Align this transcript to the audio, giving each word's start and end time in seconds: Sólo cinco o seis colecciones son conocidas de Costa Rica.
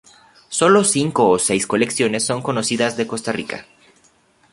Sólo 0.59 0.83
cinco 0.83 1.29
o 1.29 1.37
seis 1.37 1.67
colecciones 1.67 2.25
son 2.25 2.41
conocidas 2.41 2.97
de 2.97 3.05
Costa 3.05 3.31
Rica. 3.31 3.67